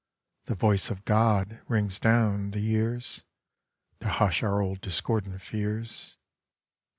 The 0.45 0.55
voice 0.55 0.89
of 0.89 1.05
God 1.05 1.61
rings 1.67 1.99
down 1.99 2.49
the 2.49 2.59
years 2.59 3.23
To 3.99 4.09
hush 4.09 4.41
our 4.41 4.59
old 4.59 4.81
discordant 4.81 5.43
fears. 5.43 6.17